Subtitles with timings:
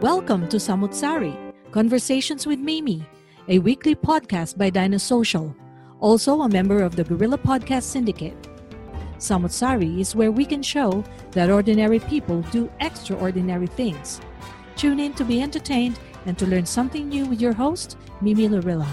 [0.00, 1.36] Welcome to Samutsari,
[1.72, 3.06] Conversations with Mimi,
[3.48, 5.54] a weekly podcast by Dinosocial,
[6.00, 8.48] also a member of the Gorilla Podcast Syndicate.
[9.18, 14.22] Samutsari is where we can show that ordinary people do extraordinary things.
[14.74, 18.88] Tune in to be entertained and to learn something new with your host, Mimi Lorilla.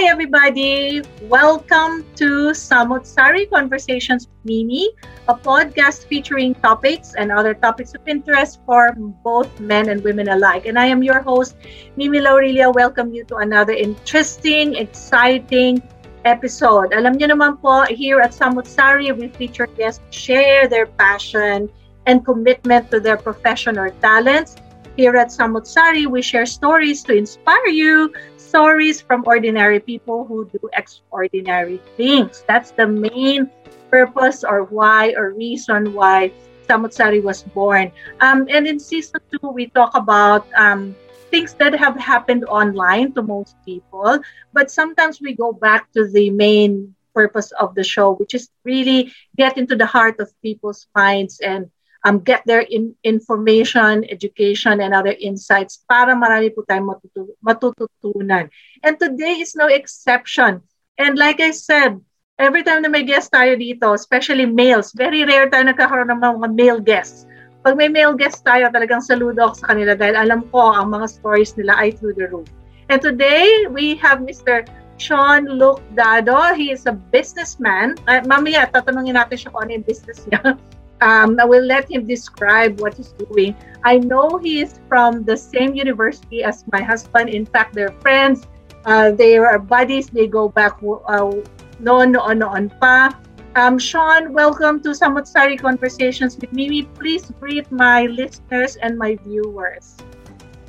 [0.00, 1.02] Hi, everybody.
[1.28, 4.88] Welcome to Samutsari Conversations with Mimi,
[5.28, 10.64] a podcast featuring topics and other topics of interest for both men and women alike.
[10.64, 11.54] And I am your host,
[12.00, 12.72] Mimi Laurelia.
[12.72, 15.84] Welcome you to another interesting, exciting
[16.24, 16.96] episode.
[16.96, 21.68] Alam niyo naman po, here at Samutsari, we feature guests share their passion
[22.08, 24.56] and commitment to their profession or talents.
[24.96, 28.12] Here at Samutsari, we share stories to inspire you,
[28.50, 32.42] stories from ordinary people who do extraordinary things.
[32.50, 33.46] That's the main
[33.94, 36.34] purpose or why or reason why
[36.66, 37.94] Samutsari was born.
[38.18, 40.98] Um, and in season two, we talk about um,
[41.30, 44.18] things that have happened online to most people,
[44.52, 49.14] but sometimes we go back to the main purpose of the show, which is really
[49.38, 51.70] get into the heart of people's minds and
[52.04, 58.48] um, get their in, information, education, and other insights para marami po tayong matutu- matututunan.
[58.82, 60.64] And today is no exception.
[60.96, 62.00] And like I said,
[62.40, 66.48] every time na may guest tayo dito, especially males, very rare tayo nagkakaroon ng mga
[66.56, 67.28] male guests.
[67.60, 71.20] Pag may male guest tayo, talagang saludo ako sa kanila dahil alam ko ang mga
[71.20, 72.48] stories nila ay through the roof.
[72.88, 74.64] And today, we have Mr.
[74.96, 76.56] Sean Luke Dado.
[76.56, 78.00] He is a businessman.
[78.08, 80.56] Uh, mamaya, tatanungin natin siya kung ano yung business niya.
[81.00, 83.56] Um, I will let him describe what he's doing.
[83.84, 87.30] I know he is from the same university as my husband.
[87.30, 88.46] In fact, they're friends.
[88.84, 90.08] Uh, they are buddies.
[90.08, 91.30] They go back uh,
[91.80, 93.16] noon, noon, noon pa.
[93.56, 96.82] Um, Sean, welcome to Samutsari Conversations with Mimi.
[96.82, 99.96] Please greet my listeners and my viewers.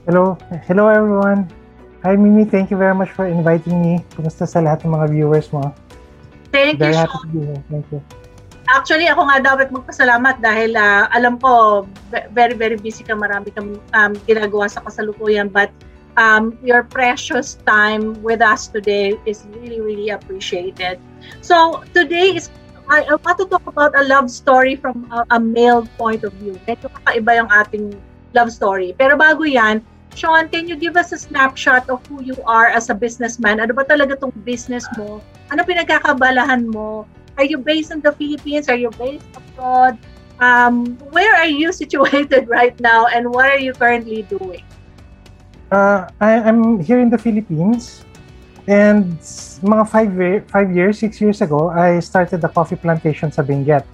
[0.08, 0.38] Hello.
[0.66, 1.52] Hello, everyone.
[2.04, 2.46] Hi, Mimi.
[2.46, 4.02] Thank you very much for inviting me.
[4.16, 5.76] Kumusta sa lahat ng mga viewers mo?
[6.50, 7.22] Thank very you, Sean.
[7.22, 7.64] to be here.
[7.70, 8.02] Thank you.
[8.72, 11.84] Actually, ako nga dapat magpasalamat dahil uh, alam ko
[12.32, 13.12] very, very busy ka.
[13.12, 15.52] Marami kang um, ginagawa sa kasalukuyan.
[15.52, 15.76] But
[16.16, 21.04] um, your precious time with us today is really, really appreciated.
[21.44, 22.48] So, today is
[22.88, 26.32] I, I want to talk about a love story from a, a male point of
[26.40, 26.60] view.
[26.68, 27.86] Medyo kakaiba yung ating
[28.32, 28.96] love story.
[28.96, 29.84] Pero bago yan,
[30.16, 33.64] Sean, can you give us a snapshot of who you are as a businessman?
[33.64, 35.24] Ano ba talaga tong business mo?
[35.56, 37.08] Ano pinagkakabalahan mo?
[37.38, 38.70] Are you based in the Philippines?
[38.70, 39.98] Are you based abroad?
[40.42, 44.64] Um, where are you situated right now, and what are you currently doing?
[45.72, 48.04] Uh, I, I'm here in the Philippines.
[48.68, 49.18] And
[49.66, 50.12] mga five,
[50.52, 53.86] five years, six years ago, I started a coffee plantation sa Benguet.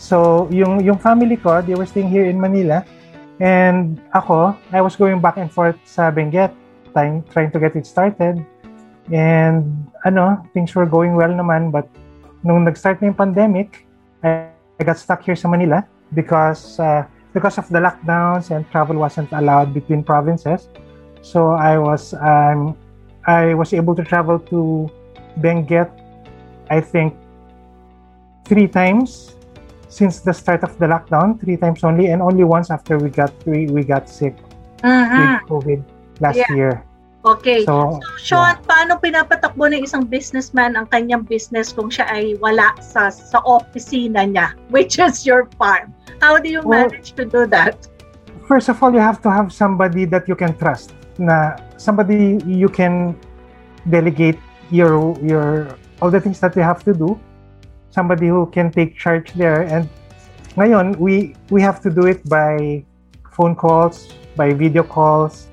[0.00, 2.84] So, yung, yung family ko, they were staying here in Manila.
[3.38, 6.50] And ako, I was going back and forth sa Benguet,
[6.92, 8.44] trying, trying to get it started.
[9.12, 11.70] And ano, things were going well naman.
[11.70, 11.86] But
[12.42, 13.86] nung nag-start na yung pandemic,
[14.22, 14.48] I,
[14.78, 15.84] I got stuck here sa Manila
[16.14, 20.68] because uh, because of the lockdowns and travel wasn't allowed between provinces.
[21.22, 22.76] So I was um,
[23.26, 24.88] I was able to travel to
[25.40, 25.90] Benguet,
[26.70, 27.14] I think,
[28.44, 29.36] three times
[29.88, 33.32] since the start of the lockdown, three times only, and only once after we got
[33.46, 34.34] we, we got sick
[34.82, 35.84] with COVID
[36.20, 36.54] last Yeah.
[36.54, 36.84] year.
[37.20, 37.68] Okay.
[37.68, 42.72] So, So, Sean, paano pinapatakbo ng isang businessman ang kanyang business kung siya ay wala
[42.80, 45.92] sa sa opisina niya, which is your farm?
[46.24, 47.76] How do you Well- manage to do that?
[48.50, 50.90] first of all, you have to have somebody that you can trust.
[51.20, 53.14] Na somebody you can
[53.86, 54.40] delegate
[54.72, 57.18] your your all the things that you have to do
[57.90, 59.90] somebody who can take charge there and
[60.54, 62.78] ngayon we we have to do it by
[63.34, 65.49] phone calls by video calls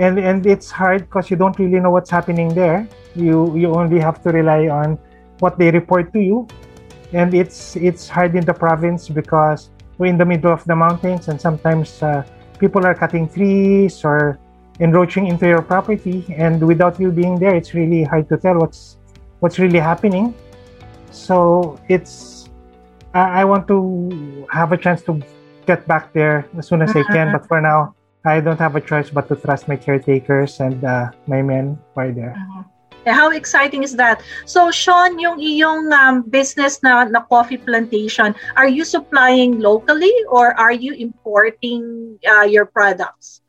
[0.00, 2.88] and and it's hard because you don't really know what's happening there.
[3.14, 4.98] You you only have to rely on
[5.44, 6.48] what they report to you.
[7.12, 9.68] And it's it's hard in the province because
[9.98, 12.24] we're in the middle of the mountains and sometimes uh,
[12.58, 14.40] people are cutting trees or
[14.80, 16.24] encroaching into your property.
[16.32, 18.96] And without you being there it's really hard to tell what's
[19.40, 20.32] what's really happening.
[21.12, 22.48] So it's
[23.12, 25.20] I, I want to have a chance to
[25.66, 27.94] get back there as soon as I can but for now
[28.24, 32.12] I don't have a choice but to trust my caretakers and uh, my men who
[32.12, 32.36] there.
[32.36, 32.64] Uh-huh.
[33.06, 34.20] How exciting is that?
[34.44, 40.52] So, Sean, yung iyong um, business na, na coffee plantation, are you supplying locally or
[40.60, 43.40] are you importing uh, your products?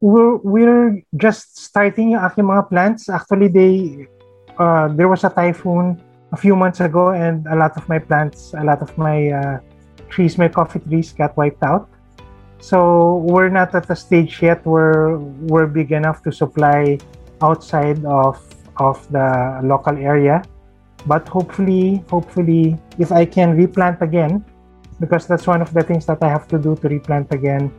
[0.00, 3.08] We're, we're just starting yung aking mga plants.
[3.08, 4.06] Actually, they
[4.58, 5.96] uh, there was a typhoon
[6.32, 9.58] a few months ago and a lot of my plants, a lot of my uh,
[10.10, 11.88] trees, my coffee trees got wiped out.
[12.60, 15.16] So we're not at a stage yet where
[15.46, 16.98] we're big enough to supply
[17.42, 18.38] outside of
[18.78, 20.42] of the local area.
[21.06, 24.44] But hopefully, hopefully, if I can replant again,
[24.98, 27.70] because that's one of the things that I have to do to replant again.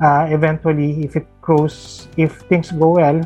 [0.00, 3.24] Uh, eventually, if it grows, if things go well,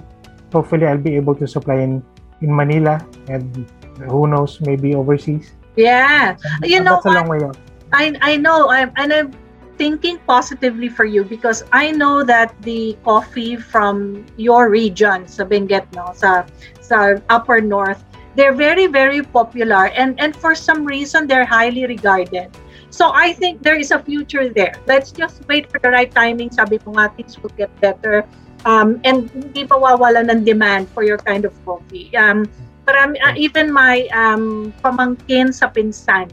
[0.52, 2.02] hopefully I'll be able to supply in
[2.40, 3.66] in Manila and
[4.06, 5.52] who knows, maybe overseas.
[5.76, 7.58] Yeah, you know, that's a long way off.
[7.92, 9.34] I I know, I'm and I'm
[9.80, 15.88] thinking positively for you because I know that the coffee from your region sa Benguet
[15.96, 16.44] no sa
[16.84, 18.04] sa upper north
[18.36, 22.52] they're very very popular and and for some reason they're highly regarded.
[22.92, 24.76] So I think there is a future there.
[24.84, 26.52] Let's just wait for the right timing.
[26.52, 28.28] Sabi ko nga things will get better
[28.68, 32.12] um, and hindi mawawala ng demand for your kind of coffee.
[32.12, 32.44] Um,
[32.84, 36.28] parami, uh, even my um, pamangkin sa pinsan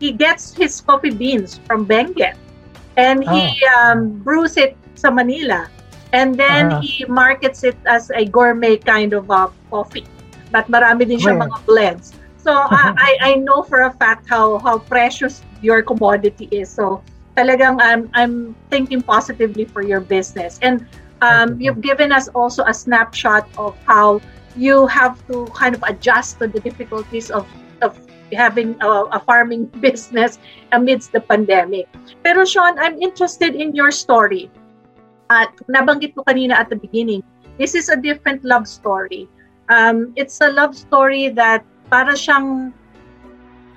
[0.00, 2.36] he gets his coffee beans from Benguet
[2.96, 3.72] and he oh.
[3.76, 5.68] um, brews it sa Manila.
[6.12, 6.80] And then uh-huh.
[6.80, 10.06] he markets it as a gourmet kind of uh, coffee.
[10.50, 12.16] But marami din siya mga blends.
[12.40, 16.70] So uh, I I know for a fact how how precious your commodity is.
[16.70, 17.02] So
[17.36, 20.56] talagang I'm I'm thinking positively for your business.
[20.62, 20.86] And
[21.20, 24.22] um, you've given us also a snapshot of how
[24.56, 27.44] you have to kind of adjust to the difficulties of
[28.32, 30.38] having a, a farming business
[30.72, 31.88] amidst the pandemic.
[32.24, 34.50] Pero Sean, I'm interested in your story.
[35.30, 37.22] At nabanggit ko kanina at the beginning,
[37.58, 39.28] this is a different love story.
[39.68, 42.72] Um, it's a love story that para siyang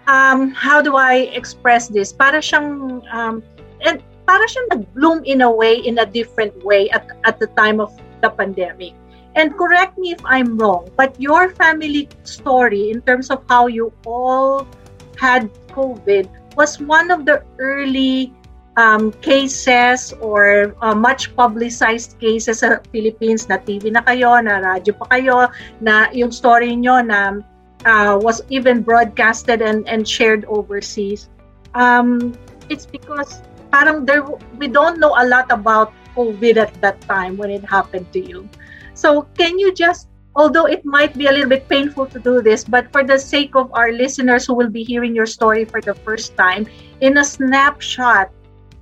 [0.06, 2.14] um, how do I express this?
[2.14, 3.42] Para siyang um,
[3.82, 7.82] and para siyang nag-bloom in a way in a different way at at the time
[7.82, 7.90] of
[8.22, 8.94] the pandemic.
[9.40, 13.88] And correct me if I'm wrong, but your family story in terms of how you
[14.04, 14.68] all
[15.16, 16.28] had COVID
[16.60, 18.36] was one of the early
[18.76, 24.92] um, cases or uh, much publicized cases sa Philippines na TV na kayo, na radyo
[25.00, 25.48] pa kayo,
[25.80, 27.40] na yung story nyo na
[27.88, 31.32] uh, was even broadcasted and, and shared overseas.
[31.80, 32.36] Um,
[32.68, 33.40] it's because
[33.72, 34.28] parang there,
[34.60, 38.52] we don't know a lot about COVID at that time when it happened to you.
[39.00, 42.68] So, can you just, although it might be a little bit painful to do this,
[42.68, 45.96] but for the sake of our listeners who will be hearing your story for the
[46.04, 46.68] first time,
[47.00, 48.28] in a snapshot,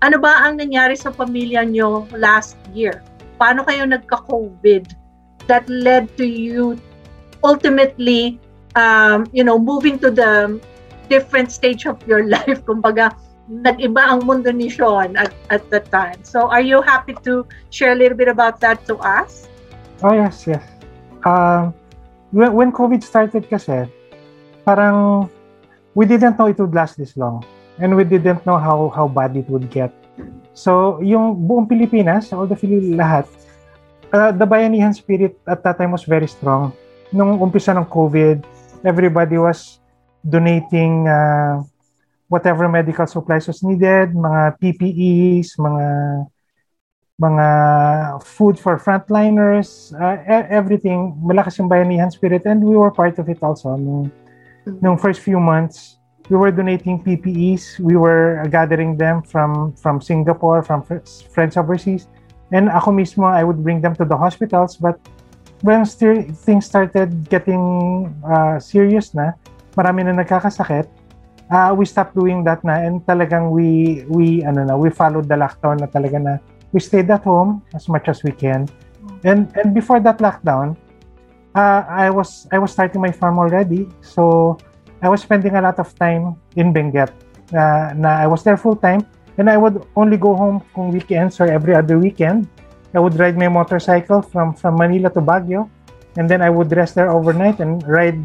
[0.01, 3.05] ano ba ang nangyari sa pamilya nyo last year?
[3.37, 4.89] Paano kayo nagka-COVID
[5.45, 6.81] that led to you
[7.45, 8.41] ultimately,
[8.73, 10.57] um, you know, moving to the
[11.13, 12.65] different stage of your life?
[12.65, 13.13] Kumbaga,
[13.45, 16.25] nag-iba ang mundo ni Sean at, at the time.
[16.25, 19.45] So, are you happy to share a little bit about that to us?
[20.03, 20.61] Oh, yes, yes.
[21.25, 21.71] Uh,
[22.29, 23.89] when, when COVID started kasi,
[24.61, 25.29] parang
[25.97, 27.41] we didn't know it would last this long.
[27.81, 29.93] And we didn't know how how bad it would get.
[30.57, 33.29] So, yung buong Pilipinas, all the Philippines, lahat,
[34.09, 36.73] uh, the Bayanihan spirit at that time was very strong.
[37.13, 38.41] Nung umpisa ng COVID,
[38.81, 39.77] everybody was
[40.25, 41.61] donating uh,
[42.25, 45.85] whatever medical supplies was needed, mga PPEs, mga
[47.17, 47.47] mga
[48.21, 50.21] food for frontliners, uh,
[50.53, 51.17] everything.
[51.17, 53.73] Malakas yung bayanihan spirit and we were part of it also.
[53.73, 54.13] Nung,
[54.65, 54.77] mm-hmm.
[54.85, 55.97] nung first few months,
[56.29, 57.79] we were donating PPEs.
[57.81, 60.85] We were gathering them from from Singapore, from
[61.33, 62.05] friends overseas.
[62.53, 64.77] And ako mismo, I would bring them to the hospitals.
[64.77, 65.01] But
[65.65, 69.33] when still, things started getting uh, serious na,
[69.73, 70.85] marami na nagkakasakit,
[71.49, 75.35] uh, we stopped doing that na and talagang we we ano na we followed the
[75.35, 76.33] lockdown na talaga na
[76.71, 78.67] we stayed at home as much as we can.
[79.23, 80.77] And and before that lockdown,
[81.55, 84.57] uh, I was I was starting my farm already, so
[85.01, 87.11] I was spending a lot of time in Benguet.
[87.53, 89.07] Uh, na I was there full time,
[89.37, 92.47] and I would only go home on weekends or every other weekend.
[92.93, 95.69] I would ride my motorcycle from from Manila to Baguio,
[96.17, 98.19] and then I would rest there overnight and ride,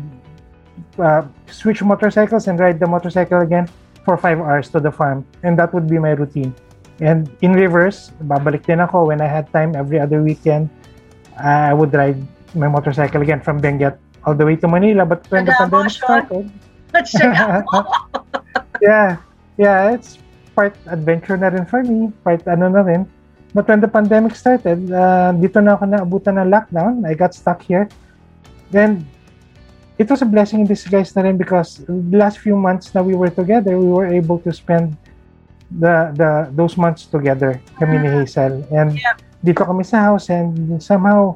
[0.99, 3.69] uh, switch motorcycles and ride the motorcycle again
[4.05, 6.55] for five hours to the farm, and that would be my routine.
[7.02, 10.71] And in reverse, babalik din ako when I had time every other weekend.
[11.35, 12.23] I would ride
[12.54, 15.02] my motorcycle again from Benguet all the way to Manila.
[15.02, 16.47] But when the pandemic started,
[18.80, 19.18] yeah,
[19.59, 20.23] yeah, it's
[20.54, 23.02] part adventure na rin for me, part ano na rin.
[23.50, 27.02] But when the pandemic started, uh, dito na ako naabutan ng lockdown.
[27.02, 27.90] I got stuck here.
[28.71, 29.04] Then,
[29.99, 33.18] it was a blessing in disguise na rin because the last few months na we
[33.18, 34.97] were together, we were able to spend
[35.79, 38.64] the the those months together, kami ni Hazel.
[38.73, 39.17] And Yep.
[39.43, 41.35] dito kami sa house and somehow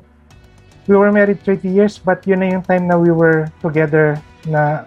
[0.86, 4.14] we were married 30 years but yun na yung time na we were together
[4.46, 4.86] na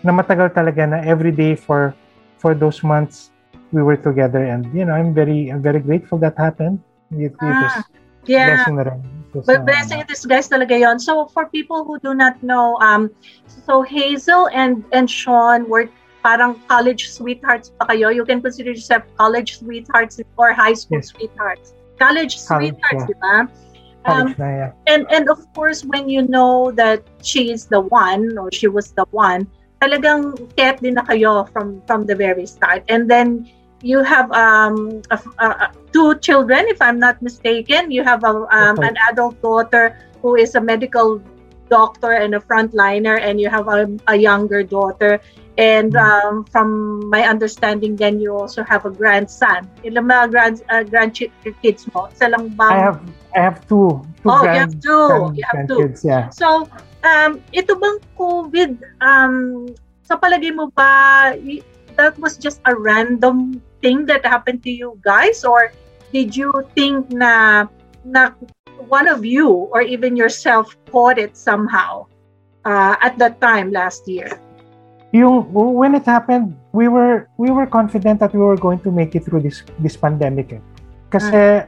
[0.00, 1.92] na matagal talaga na every day for
[2.40, 3.28] for those months
[3.68, 6.80] we were together and you know I'm very I'm very grateful that happened
[7.12, 7.84] it, it was Ah,
[8.28, 8.56] Yeah.
[8.56, 9.00] blessing na rin
[9.32, 10.98] was, But blessing in disguise talaga yon.
[10.98, 13.10] So for people who do not know, um,
[13.46, 15.88] so Hazel and and Sean were
[16.28, 18.12] parang college sweethearts pa kayo.
[18.12, 21.16] You can consider yourself college sweethearts or high school Yes.
[21.16, 21.72] sweethearts.
[21.96, 23.08] College College, sweethearts, yeah.
[23.08, 23.36] di ba?
[24.04, 24.70] Um, college na, yeah.
[24.92, 28.92] and and of course when you know that she is the one or she was
[28.96, 29.48] the one
[29.84, 33.44] talagang kept din na kayo from from the very start and then
[33.84, 38.32] you have um a, a- a- two children if i'm not mistaken you have a,
[38.54, 38.90] um, Okay.
[38.90, 41.20] an adult daughter who is a medical
[41.68, 45.20] doctor and a frontliner and you have a, a younger daughter
[45.58, 46.00] and Mhm.
[46.00, 46.68] um, from
[47.10, 52.30] my understanding then you also have a grandson ilang mga grand uh, grandkids mo isa
[52.30, 53.00] lang ba I have
[53.34, 55.04] I have two two Oh, you grand, have two.
[55.06, 55.80] grand- You have two.
[56.02, 56.66] yeah So,
[57.04, 59.66] um, ito bang COVID, um,
[60.02, 61.34] sa palagay mo ba,
[61.94, 65.44] that was just a random thing that happened to you guys?
[65.44, 65.70] Or
[66.10, 67.66] did you think na,
[68.02, 68.32] na
[68.86, 72.06] one of you or even yourself caught it somehow
[72.64, 74.38] uh, at that time last year?
[75.12, 79.14] yung when it happened we were we were confident that we were going to make
[79.16, 80.60] it through this this pandemic eh.
[81.08, 81.64] kasi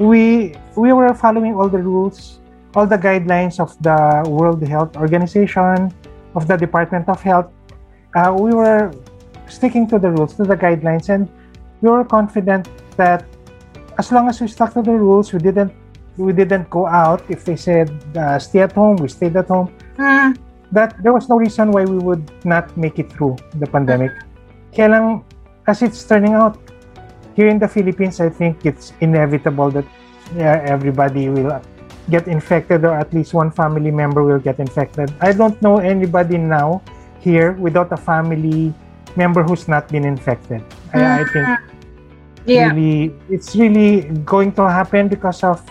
[0.00, 2.40] we we were following all the rules
[2.72, 5.92] all the guidelines of the World Health Organization
[6.32, 7.52] of the Department of Health
[8.16, 8.96] uh, we were
[9.44, 11.28] sticking to the rules to the guidelines and
[11.84, 12.64] we were confident
[12.96, 13.28] that
[14.00, 15.68] as long as we stuck to the rules we didn't
[16.16, 19.72] we didn't go out if they said uh, stay at home we stayed at home
[19.96, 20.34] Hmm,
[20.74, 24.10] that there was no reason why we would not make it through the pandemic.
[24.74, 25.06] Kaya lang,
[25.70, 26.58] as it's turning out,
[27.38, 29.86] here in the Philippines, I think it's inevitable that
[30.34, 31.62] yeah, everybody will
[32.10, 35.14] get infected or at least one family member will get infected.
[35.22, 36.82] I don't know anybody now
[37.22, 38.74] here without a family
[39.14, 40.60] member who's not been infected.
[40.92, 41.48] I, I think
[42.46, 42.74] yeah.
[42.74, 45.62] really it's really going to happen because of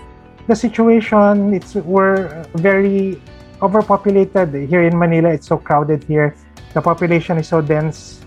[0.48, 3.20] the situation it's we're very
[3.62, 6.36] overpopulated here in manila it's so crowded here
[6.74, 8.22] the population is so dense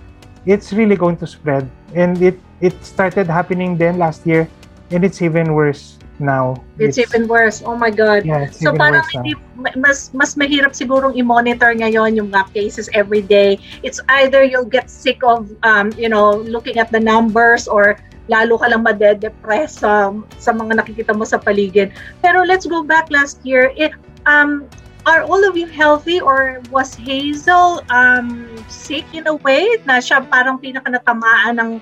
[0.46, 4.48] it's really going to spread and it it started happening then last year
[4.90, 7.62] and it's even worse now It's, even worse.
[7.64, 8.24] Oh my God.
[8.24, 12.88] yeah it's So parang hindi, ma- mas mas mahirap sigurong i-monitor ngayon yung mga cases
[12.96, 13.60] every day.
[13.84, 18.58] It's either you'll get sick of um, you know, looking at the numbers or lalo
[18.58, 21.94] ka lang madedepress sa, sa mga nakikita mo sa paligid.
[22.22, 23.70] Pero let's go back last year.
[23.78, 23.94] It,
[24.26, 24.66] um,
[25.06, 30.26] are all of you healthy or was Hazel um, sick in a way na siya
[30.26, 31.72] parang pinaka natamaan ng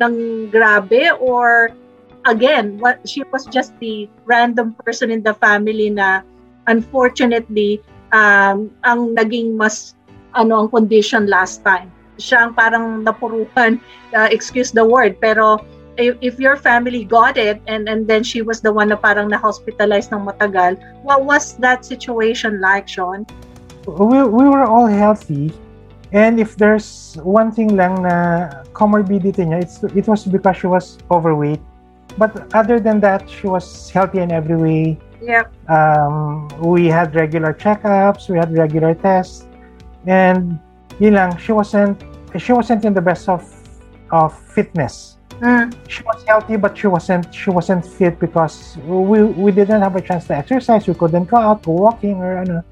[0.00, 0.14] ng
[0.48, 1.76] grabe or
[2.26, 6.24] again, what she was just the random person in the family na
[6.68, 7.80] unfortunately
[8.12, 9.94] um, ang naging mas
[10.36, 11.88] ano ang condition last time.
[12.20, 13.80] Siya ang parang napuruhan,
[14.12, 15.60] uh, excuse the word, pero
[16.00, 20.12] if, your family got it and and then she was the one na parang na-hospitalized
[20.12, 23.28] ng matagal, what was that situation like, Sean?
[23.86, 25.52] we, we were all healthy.
[26.12, 30.98] And if there's one thing lang na comorbidity niya it's, it was because she was
[31.10, 31.60] overweight.
[32.18, 34.98] But other than that she was healthy in every way.
[35.20, 35.52] Yep.
[35.68, 39.46] um, we had regular checkups we had regular tests.
[40.08, 40.58] And
[40.98, 42.00] yun lang she wasn't
[42.40, 43.44] she wasn't in the best of
[44.10, 45.72] of fitness Mm.
[45.88, 50.02] she was healthy but she wasn't she wasn't fit because we we didn't have a
[50.02, 52.62] chance to exercise we couldn't go out go walking or ano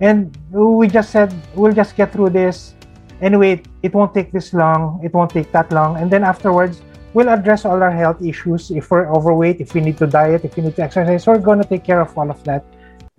[0.00, 2.74] and we just said we'll just get through this
[3.22, 6.82] anyway it won't take this long it won't take that long and then afterwards
[7.14, 10.56] we'll address all our health issues if we're overweight if we need to diet if
[10.56, 12.66] we need to exercise we're going to take care of all of that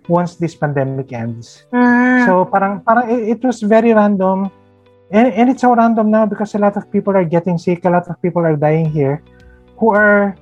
[0.08, 1.64] once this pandemic ends.
[1.72, 2.26] Mm.
[2.26, 4.50] So parang parang it, it was very random.
[5.10, 7.90] And, and it's so random now because a lot of people are getting sick, a
[7.90, 9.22] lot of people are dying here
[9.78, 10.36] who are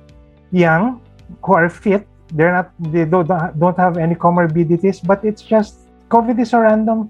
[0.51, 1.01] young,
[1.43, 2.07] who are fit.
[2.33, 3.25] They're not they don't
[3.57, 7.09] don't have any comorbidities, but it's just COVID is so random.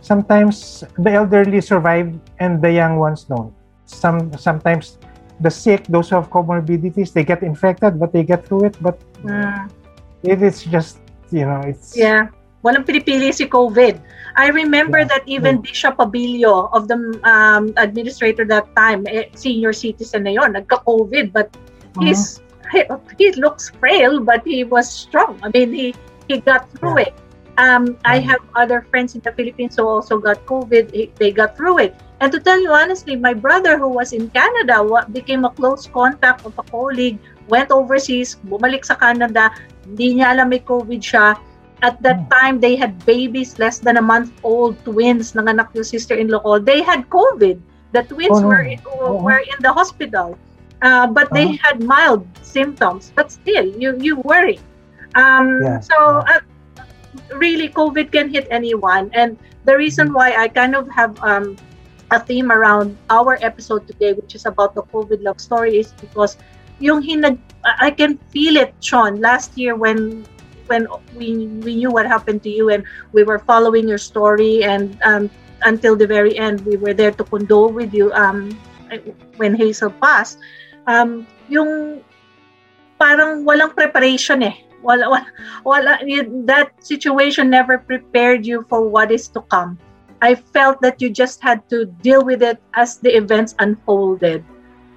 [0.00, 3.52] Sometimes the elderly survive and the young ones don't.
[3.84, 4.96] Some sometimes
[5.40, 8.76] the sick, those who have comorbidities, they get infected, but they get through it.
[8.80, 9.68] But Mm.
[10.24, 10.96] it is just
[11.28, 12.32] you know it's Yeah.
[12.66, 14.02] Walang pinipili si COVID.
[14.34, 15.10] I remember Yeah.
[15.14, 20.58] that even Bishop Abilio of the um, administrator that time, eh, senior citizen na yon,
[20.58, 21.54] nagka-COVID, but
[21.94, 22.10] Uh-huh.
[22.10, 22.42] he's
[22.74, 22.82] he,
[23.22, 25.38] he looks frail, but he was strong.
[25.46, 25.94] I mean, he
[26.26, 27.14] he got through it.
[27.56, 28.34] Um, I Yeah.
[28.34, 30.90] have other friends in the Philippines who also got COVID.
[30.90, 31.94] He- They got through it.
[32.18, 34.82] And to tell you honestly, my brother who was in Canada
[35.14, 37.16] became a close contact of a colleague,
[37.48, 39.54] went overseas, bumalik sa Canada,
[39.86, 41.36] hindi niya alam may COVID siya.
[41.82, 42.32] At that Hmm.
[42.32, 46.58] time, they had babies less than a month old, twins, nanganak yung sister-in-law ko.
[46.58, 47.60] They had COVID.
[47.92, 48.48] The twins Oh, no.
[48.48, 49.22] were, in, Oo.
[49.22, 50.38] were in the hospital.
[50.82, 51.60] Uh, but they Uh-huh.
[51.62, 53.12] had mild symptoms.
[53.14, 54.60] But still, you, you worry.
[55.14, 56.40] Um, Yeah, so, uh,
[57.36, 59.10] really, COVID can hit anyone.
[59.12, 60.16] And the reason Mm-hmm.
[60.16, 61.56] why I kind of have um,
[62.10, 66.36] a theme around our episode today, which is about the COVID love story, is because
[66.78, 67.38] yung hinag,
[67.80, 70.24] I can feel it, Sean, last year when
[70.66, 74.98] when we we knew what happened to you and we were following your story and
[75.02, 75.30] um,
[75.62, 78.50] until the very end we were there to condole with you um,
[79.36, 80.38] when Hazel passed.
[80.86, 82.02] Um, yung
[83.00, 84.56] parang walang preparation eh.
[84.82, 85.26] Wala, wala,
[85.64, 85.98] wala
[86.46, 89.78] that situation never prepared you for what is to come.
[90.22, 94.44] I felt that you just had to deal with it as the events unfolded.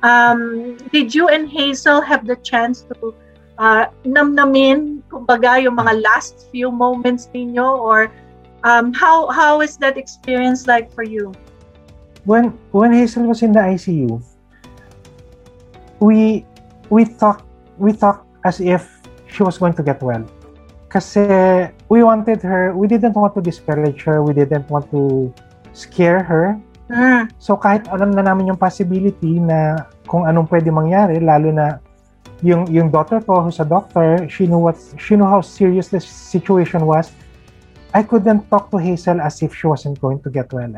[0.04, 3.14] Um, did you and Hazel have the chance to
[3.58, 4.99] uh, namnamin,
[5.30, 7.62] kumbaga, yung mga last few moments ninyo?
[7.62, 8.10] Or
[8.66, 11.30] um, how how is that experience like for you?
[12.26, 14.22] when when Hazel was in the ICU,
[16.00, 16.46] we
[16.90, 17.46] we talked
[17.82, 18.86] we talked as if
[19.26, 20.24] she was going to get well.
[20.90, 21.26] Kasi
[21.90, 25.30] we wanted her, we didn't want to discourage her, we didn't want to
[25.74, 26.58] scare her.
[26.90, 31.78] Mm, So kahit alam na namin yung possibility na kung anong pwede mangyari, lalo na
[32.42, 36.00] yung yung daughter ko who's a doctor, she knew what she knew how serious the
[36.00, 37.12] situation was.
[37.94, 40.78] I couldn't talk to Hazel as if she wasn't going to get well.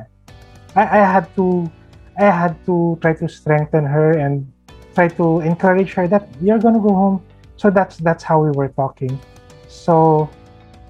[0.76, 1.70] I, I had to
[2.18, 4.48] I had to try to strengthen her and
[4.96, 7.18] try to encourage her that you're gonna go home.
[7.58, 9.20] So that's that's how we were talking.
[9.68, 10.28] So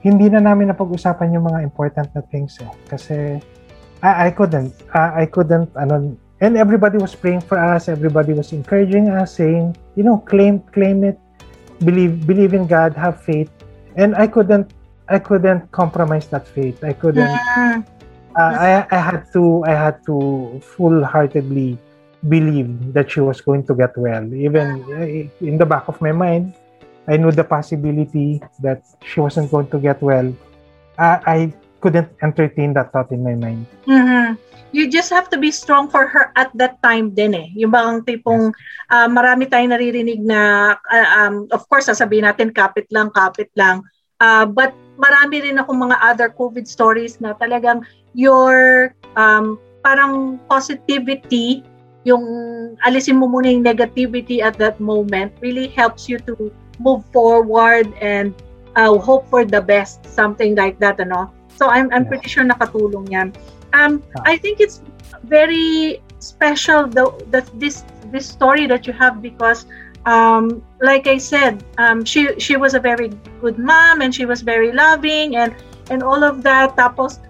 [0.01, 2.71] hindi na namin napag-usapan yung mga important na things eh.
[2.89, 3.37] Kasi
[4.01, 4.73] I, I couldn't.
[4.93, 5.69] I, I couldn't.
[5.77, 7.87] Ano, and everybody was praying for us.
[7.87, 11.19] Everybody was encouraging us, saying, you know, claim, claim it,
[11.85, 13.49] believe, believe in God, have faith.
[13.95, 14.73] And I couldn't.
[15.09, 16.83] I couldn't compromise that faith.
[16.83, 17.27] I couldn't.
[17.27, 17.83] mm,
[18.31, 19.63] Uh, I, I had to.
[19.67, 20.15] I had to
[20.63, 21.75] full-heartedly
[22.23, 24.23] believe that she was going to get well.
[24.31, 25.03] Even uh,
[25.43, 26.55] in the back of my mind,
[27.11, 30.31] I knew the possibility that she wasn't going to get well.
[30.95, 31.37] I, I
[31.81, 33.65] couldn't entertain that thought in my mind.
[33.89, 34.37] mhm.
[34.71, 37.51] You just have to be strong for her at that time din eh.
[37.59, 38.55] Yung bang tipong
[38.87, 43.83] ah, marami tayong naririnig na, ah, um, of course, sasabihin natin kapit lang, kapit lang.
[44.23, 47.83] Ah, but marami rin akong mga other COVID stories na talagang
[48.15, 51.67] your um, parang positivity,
[52.07, 52.23] yung
[52.87, 58.33] alisin mo muna yung negativity at that moment really helps you to move forward and
[58.75, 61.29] uh, hope for the best, something like that, ano?
[61.55, 63.33] So I'm I'm pretty sure nakatulong yan.
[63.73, 64.33] Um, Ah.
[64.33, 64.81] I think it's
[65.23, 69.65] very special the, that this this story that you have because
[70.05, 74.41] um, like I said, um, she she was a very good mom and she was
[74.41, 75.53] very loving and
[75.89, 76.75] and all of that.
[76.75, 77.21] Tapos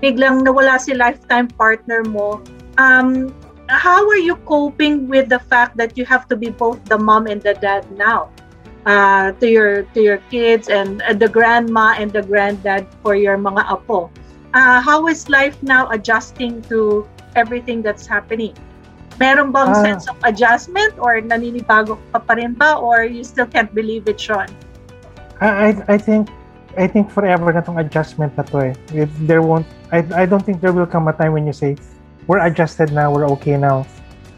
[0.00, 2.40] biglang nawala si lifetime partner mo.
[2.76, 3.34] Um,
[3.70, 7.26] how are you coping with the fact that you have to be both the mom
[7.26, 8.28] and the dad now
[8.86, 13.36] uh, to your to your kids and uh, the grandma and the granddad for your
[13.38, 14.10] mga apo?
[14.54, 18.54] Uh, how is life now adjusting to everything that's happening?
[19.20, 19.84] Meron bang Ah.
[19.84, 24.16] sense of adjustment or naninibago ka pa rin ba or you still can't believe it,
[24.18, 24.48] Sean?
[25.40, 26.28] I, I, I think
[26.78, 29.04] I think forever na tong adjustment na to eh.
[29.04, 31.76] It, there won't I, I don't think there will come a time when you say
[32.26, 33.86] we're adjusted now, we're okay now.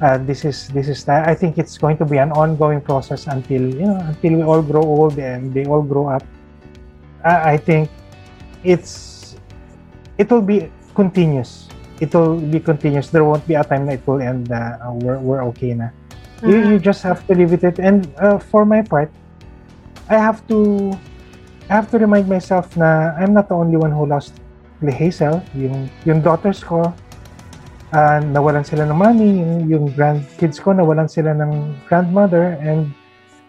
[0.02, 1.30] Uh, this is this is that.
[1.30, 4.58] I think it's going to be an ongoing process until you know until we all
[4.58, 6.26] grow old and they all grow up.
[7.22, 7.86] I, I think
[8.66, 9.38] it's
[10.18, 10.66] it will be
[10.98, 11.70] continuous.
[12.02, 13.14] It will be continuous.
[13.14, 14.50] There won't be a time that it will end.
[14.50, 15.94] Uh, we're we're okay na.
[16.42, 17.78] You, you just have to live with it.
[17.78, 19.14] And uh, for my part,
[20.10, 20.90] I have to
[21.70, 24.34] I have to remind myself na I'm not the only one who lost
[24.82, 25.38] the Hazel.
[25.54, 26.90] Yung, yung daughters ko,
[27.92, 29.40] uh, nawalan sila ng mommy.
[29.40, 32.56] Yung, yung grandkids ko, nawalan sila ng grandmother.
[32.60, 32.92] And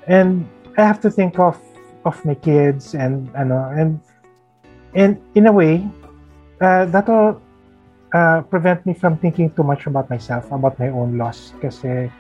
[0.07, 0.45] and
[0.77, 1.57] I have to think of
[2.05, 3.99] of my kids and ano and
[4.95, 5.87] and in a way
[6.61, 7.39] uh, that will
[8.13, 12.11] uh, prevent me from thinking too much about myself about my own loss kasi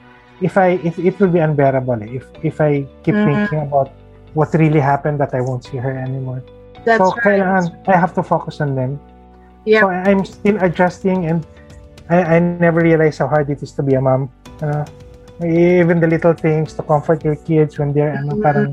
[0.41, 3.27] if I if it will be unbearable eh, if if I keep mm-hmm.
[3.27, 3.91] thinking about
[4.33, 6.41] what really happened that I won't see her anymore
[6.85, 7.39] That's so right.
[7.39, 8.99] kailangan I have to focus on them
[9.67, 11.45] yeah so I'm still adjusting and
[12.13, 14.29] I, I never realized how hard it is to be a mom.
[14.61, 14.85] Uh,
[15.41, 18.45] even the little things to comfort your kids when they're ano, Mm-hmm.
[18.45, 18.69] parang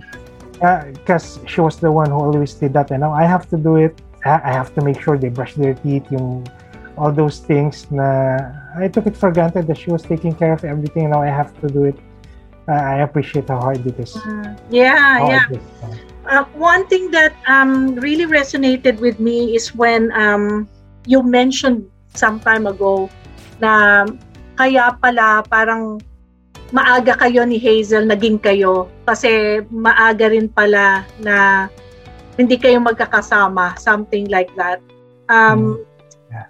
[0.92, 3.76] because she was the one who always did that and now I have to do
[3.76, 3.96] it.
[4.28, 6.44] I, have to make sure they brush their teeth yung
[7.00, 8.36] all those things na
[8.76, 11.56] I took it for granted that she was taking care of everything now I have
[11.64, 11.96] to do it.
[12.68, 14.12] Uh, I appreciate how hard it is.
[14.12, 15.48] Mm, yeah How yeah.
[16.28, 20.68] Uh, one thing that um, really resonated with me is when um,
[21.08, 23.08] you mentioned some time ago
[23.60, 24.04] na
[24.56, 26.00] kaya pala parang
[26.70, 31.66] maaga kayo ni Hazel naging kayo kasi maaga rin pala na
[32.38, 34.80] hindi kayo magkakasama something like that.
[35.28, 35.80] Um
[36.30, 36.46] Yeah.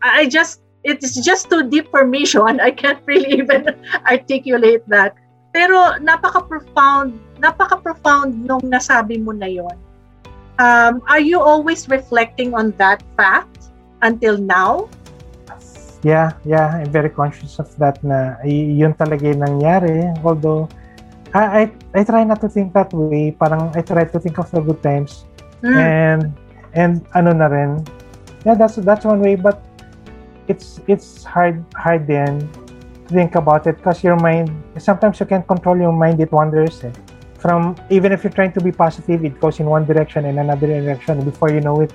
[0.00, 2.62] I just it's just too deep for me Sean.
[2.62, 3.66] I can't really even
[4.06, 5.18] articulate that.
[5.50, 9.76] Pero napaka-profound napaka-profound nung nasabi mo na yon
[10.58, 14.88] um, are you always reflecting on that fact until now
[16.06, 20.06] Yeah, yeah, I'm very conscious of that na yun talaga yung nangyari.
[20.22, 20.70] Although,
[21.34, 21.62] I, I,
[21.98, 23.34] I try not to think that way.
[23.34, 25.26] Parang I try to think of the good times.
[25.66, 25.74] Mm.
[25.74, 26.22] And,
[26.78, 27.82] and ano na rin.
[28.46, 29.34] Yeah, that's, that's one way.
[29.34, 29.58] But
[30.46, 35.42] it's, it's hard, hard then to think about it because your mind, sometimes you can't
[35.42, 36.22] control your mind.
[36.22, 36.86] It wanders.
[36.86, 36.94] Eh.
[37.42, 40.70] From, even if you're trying to be positive, it goes in one direction and another
[40.70, 41.18] direction.
[41.26, 41.90] Before you know it,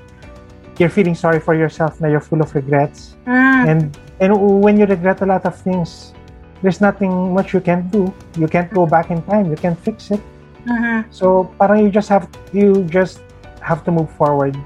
[0.81, 3.63] you're feeling sorry for yourself na you're full of regrets Mm.
[3.69, 3.81] and
[4.17, 4.33] and
[4.65, 6.17] when you regret a lot of things
[6.65, 10.09] there's nothing much you can do you can't go back in time you can't fix
[10.09, 10.21] it
[10.65, 11.05] Mhm.
[11.13, 13.21] so parang you just have you just
[13.61, 14.57] have to move forward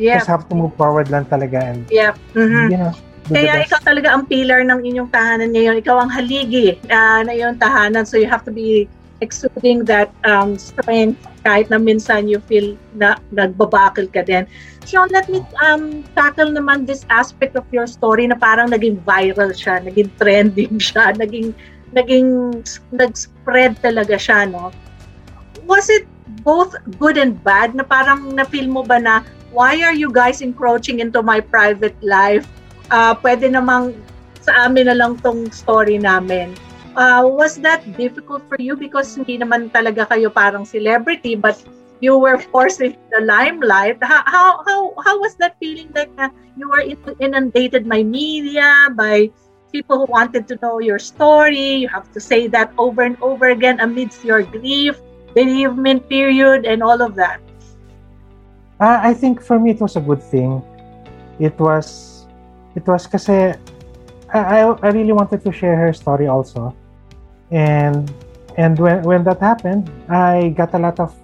[0.00, 2.72] yeah just have to move forward lang talaga and yeah Mhm.
[2.72, 2.94] you know
[3.28, 5.84] Kaya ikaw talaga ang pillar ng inyong tahanan ngayon.
[5.84, 8.08] Ikaw ang haligi ah, na iyong tahanan.
[8.08, 8.88] So you have to be
[9.20, 14.44] exuding that um, strength kahit na minsan you feel na nagbabakil ka din.
[14.84, 19.56] Sean, let me um, tackle naman this aspect of your story na parang naging viral
[19.56, 21.56] siya, naging trending siya, naging
[21.96, 22.60] naging
[22.92, 24.68] nag-spread talaga siya, no?
[25.64, 26.04] Was it
[26.44, 31.00] both good and bad na parang na-feel mo ba na why are you guys encroaching
[31.00, 32.44] into my private life?
[32.92, 33.94] uh, pwede namang
[34.40, 36.52] sa amin na lang tong story namin.
[36.98, 41.54] Uh, was that difficult for you because hindi naman talaga kayo parang celebrity but
[42.02, 44.02] you were forced into the limelight?
[44.02, 46.26] How how how, how was that feeling like uh,
[46.58, 46.82] you were
[47.22, 49.30] inundated by media, by
[49.70, 51.86] people who wanted to know your story?
[51.86, 54.98] You have to say that over and over again amidst your grief,
[55.38, 57.38] bereavement period, and all of that.
[58.82, 60.62] Uh, I think for me it was a good thing.
[61.38, 62.26] It was
[62.74, 63.54] it was kasi
[64.30, 66.74] I, I I really wanted to share her story also.
[67.50, 68.12] And
[68.56, 71.14] and when when that happened, I got a lot of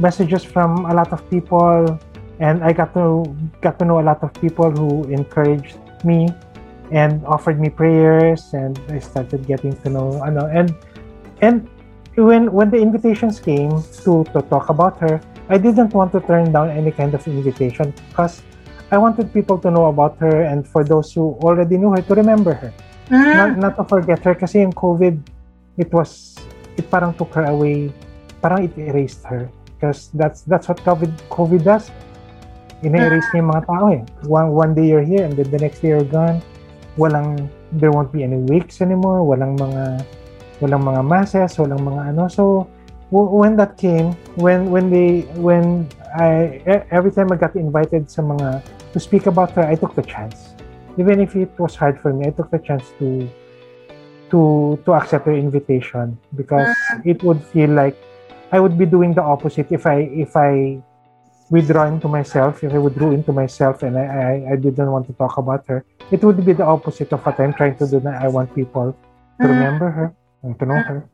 [0.00, 1.98] messages from a lot of people
[2.38, 3.24] and I got to
[3.60, 6.28] got to know a lot of people who encouraged me
[6.92, 10.74] and offered me prayers and I started getting to know and
[11.40, 11.68] and
[12.14, 16.52] when when the invitations came to to talk about her I didn't want to turn
[16.52, 18.42] down any kind of invitation because
[18.90, 22.14] I wanted people to know about her and for those who already knew her to
[22.14, 22.72] remember her.
[23.10, 25.18] Not, not to forget her kasi yung COVID,
[25.78, 26.34] it was,
[26.76, 27.92] it parang took her away,
[28.42, 29.50] parang it erased her.
[29.76, 31.92] Because that's that's what COVID COVID does.
[32.80, 34.02] Ina-erase niya yung mga tao eh.
[34.24, 36.40] One, one day you're here and then the next day you're gone.
[36.96, 39.20] Walang, there won't be any wakes anymore.
[39.20, 40.00] Walang mga,
[40.64, 42.24] walang mga masses, walang mga ano.
[42.28, 42.68] So,
[43.12, 48.24] when that came, when when they when I e- every time I got invited sa
[48.24, 50.55] mga to speak about her, I took the chance.
[50.96, 53.28] Even if it was hard for me, I took the chance to
[54.30, 54.40] to
[54.84, 57.94] to accept her invitation because it would feel like
[58.50, 60.82] I would be doing the opposite if I if I
[61.50, 65.12] withdraw into myself, if I withdrew into myself and I, I, I didn't want to
[65.14, 68.18] talk about her, it would be the opposite of what I'm trying to do na
[68.18, 68.96] I want people
[69.40, 69.52] to Mm.
[69.52, 70.06] remember her
[70.42, 71.04] and to know her.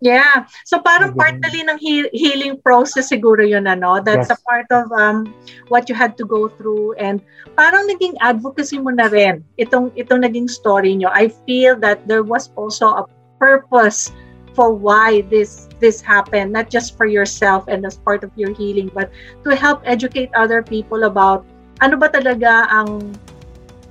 [0.00, 0.48] Yeah.
[0.64, 4.00] So parang part na rin ng he- healing process siguro yun ano.
[4.00, 4.36] That's Yes.
[4.36, 5.28] a part of um
[5.68, 7.20] what you had to go through and
[7.52, 11.12] parang naging advocacy mo na rin itong itong naging story nyo.
[11.12, 13.04] I feel that there was also a
[13.36, 14.08] purpose
[14.56, 18.90] for why this this happened not just for yourself and as part of your healing
[18.90, 19.12] but
[19.46, 21.46] to help educate other people about
[21.80, 23.14] ano ba talaga ang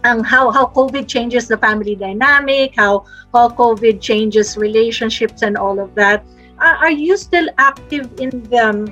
[0.04, 5.80] ang how how COVID changes the family dynamic, how how COVID changes relationships and all
[5.80, 6.24] of that.
[6.60, 8.92] Uh, are you still active in the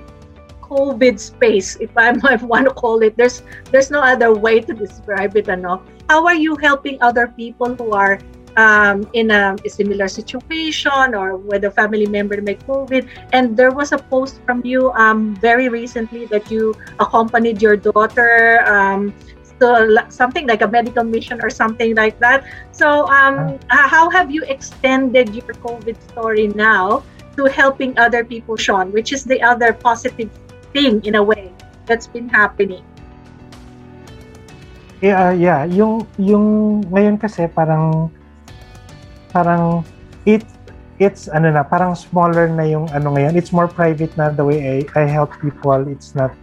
[0.62, 3.16] COVID space, if I might want to call it?
[3.16, 5.48] There's there's no other way to describe it.
[5.48, 5.84] Ano?
[6.10, 8.20] How are you helping other people who are
[8.58, 13.08] um, in a, a, similar situation or with a family member may COVID.
[13.32, 18.66] And there was a post from you um, very recently that you accompanied your daughter
[18.66, 19.14] um,
[19.60, 22.46] to something like a medical mission or something like that.
[22.72, 27.04] So, um, how have you extended your COVID story now
[27.38, 30.30] to helping other people, Sean, which is the other positive
[30.74, 31.54] thing in a way
[31.86, 32.84] that's been happening?
[34.98, 38.10] Yeah, yeah, yung yung ngayon kasi parang
[39.30, 39.86] parang
[40.26, 40.42] it
[40.98, 44.58] it's ano na parang smaller na yung ano ngayon it's more private na the way
[44.58, 46.34] I, I help people it's not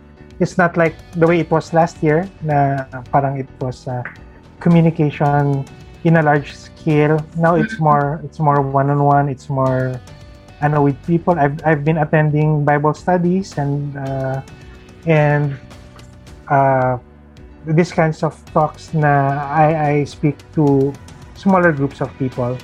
[0.44, 4.04] it's not like the way it was last year na parang it was uh,
[4.60, 5.64] communication
[6.04, 7.16] in a large scale.
[7.40, 7.88] Now it's mm-hmm.
[7.88, 9.32] more it's more one-on-one.
[9.32, 9.96] It's more
[10.60, 11.40] I know with people.
[11.40, 14.44] I've I've been attending Bible studies and uh,
[15.08, 15.56] and
[16.52, 17.00] uh,
[17.64, 20.92] these kinds of talks na I, I speak to
[21.40, 22.60] smaller groups of people.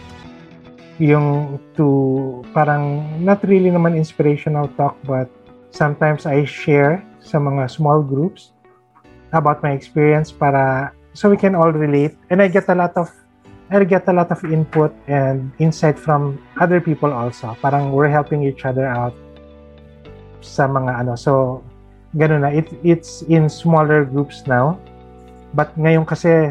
[1.00, 5.32] Yung to parang not really naman inspirational talk but
[5.72, 8.52] sometimes I share sa mga small groups
[9.30, 13.12] about my experience para so we can all relate and I get a lot of
[13.70, 17.54] I get a lot of input and insight from other people also.
[17.62, 19.14] Parang we're helping each other out
[20.42, 21.14] sa mga ano.
[21.14, 21.62] So,
[22.18, 22.50] ganun na.
[22.50, 24.74] It, it's in smaller groups now.
[25.54, 26.50] But ngayon kasi,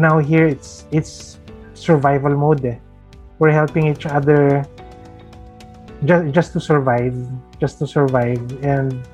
[0.00, 1.36] now here, it's it's
[1.76, 2.80] survival mode eh.
[3.36, 4.64] We're helping each other
[6.08, 7.12] just, just to survive.
[7.60, 8.40] Just to survive.
[8.64, 9.04] And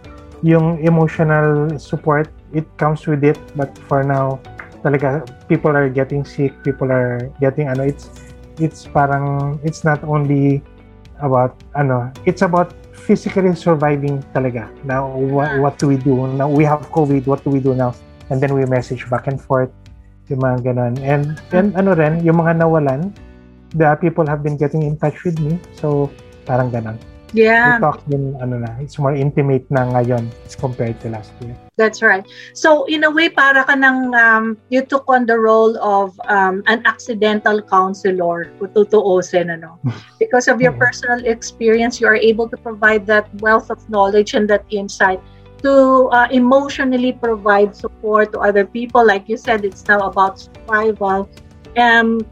[0.43, 3.39] yung emotional support, it comes with it.
[3.57, 4.41] But for now,
[4.85, 8.11] talaga, people are getting sick, people are getting, ano, it's,
[8.59, 10.63] it's parang, it's not only
[11.21, 14.69] about, ano, it's about physically surviving talaga.
[14.85, 16.27] Now, what, what do we do?
[16.37, 17.95] Now, we have COVID, what do we do now?
[18.31, 19.73] And then we message back and forth,
[20.29, 21.01] yung mga ganun.
[21.01, 23.17] And, and ano rin, yung mga nawalan,
[23.75, 25.59] the people have been getting in touch with me.
[25.81, 26.13] So,
[26.45, 27.01] parang ganun.
[27.33, 27.77] Yeah.
[27.77, 31.53] We talk din, ano na, it's more intimate na ngayon as compared to last year.
[31.77, 32.25] That's right.
[32.55, 36.65] So, in a way, para ka nang, um, you took on the role of um,
[36.67, 39.79] an accidental counselor, kung tutuusin, ano.
[40.23, 40.83] Because of your yeah.
[40.83, 45.21] personal experience, you are able to provide that wealth of knowledge and that insight
[45.63, 49.05] to uh, emotionally provide support to other people.
[49.05, 51.29] Like you said, it's now about survival.
[51.77, 52.25] Um,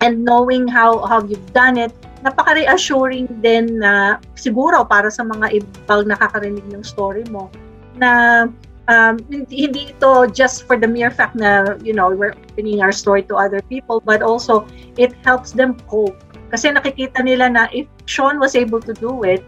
[0.00, 1.92] and knowing how, how you've done it,
[2.26, 7.46] napaka-reassuring din na siguro para sa mga ibang nakakarinig ng story mo
[7.94, 8.44] na
[8.90, 13.22] um, hindi ito just for the mere fact na you know we're opening our story
[13.22, 14.66] to other people but also
[14.98, 16.18] it helps them cope.
[16.50, 19.42] Kasi nakikita nila na if Sean was able to do it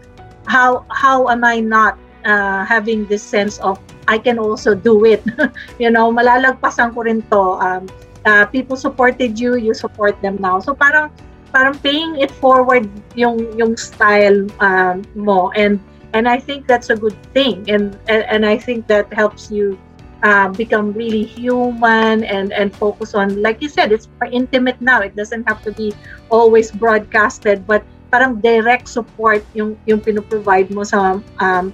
[0.47, 5.23] how how am I not uh, having this sense of I can also do it?
[5.83, 7.83] You know malalagpasan ko rin to um,
[8.23, 10.59] uh, people supported you you support them now.
[10.59, 11.11] So parang
[11.51, 15.51] parang paying it forward yung yung style um, mo.
[15.55, 15.79] And
[16.13, 17.65] and I think that's a good thing.
[17.69, 19.77] And and, and I think that helps you
[20.23, 25.01] uh, become really human and and focus on like you said it's more intimate now.
[25.01, 25.93] It doesn't have to be
[26.29, 31.73] always broadcasted but parang direct support yung yung pinoprovide mo sa um,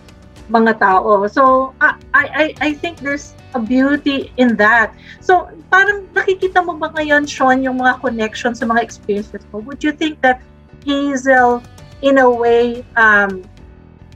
[0.51, 6.63] mga tao so I I I think there's a beauty in that so parang nakikita
[6.63, 9.59] mo ba ngayon, Sean, yung mga connections sa mga experiences mo?
[9.67, 10.39] Would you think that
[10.87, 11.59] Hazel,
[11.99, 13.43] in a way, um,